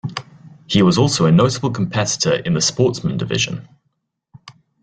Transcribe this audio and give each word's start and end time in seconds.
He 0.65 0.81
was 0.81 0.97
also 0.97 1.27
a 1.27 1.31
notable 1.31 1.69
competitor 1.69 2.33
in 2.37 2.55
the 2.55 2.61
Sportsman 2.61 3.17
Division. 3.17 3.67